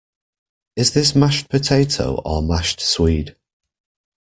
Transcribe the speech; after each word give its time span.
Is 0.75 0.93
this 0.93 1.13
mashed 1.15 1.47
potato 1.47 2.19
or 2.25 2.41
mashed 2.41 2.79
swede? 2.79 3.35